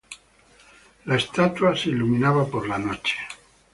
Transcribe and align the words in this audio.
La 1.05 1.15
estatua 1.15 1.75
se 1.77 1.89
iluminaba 1.91 2.47
por 2.47 2.67
la 2.67 2.79
noche. 2.79 3.17